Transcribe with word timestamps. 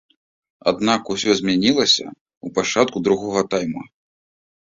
Аднак 0.69 1.01
усё 1.15 1.31
змянілася 1.39 2.07
ў 2.45 2.47
пачатку 2.55 2.97
другога 3.09 3.41
тайма. 3.51 3.83